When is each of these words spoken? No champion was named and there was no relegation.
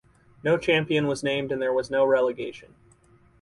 No 0.43 0.57
champion 0.57 1.05
was 1.05 1.21
named 1.21 1.51
and 1.51 1.61
there 1.61 1.71
was 1.73 1.91
no 1.91 2.03
relegation. 2.03 2.73